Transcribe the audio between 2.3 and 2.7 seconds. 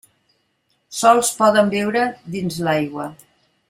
dins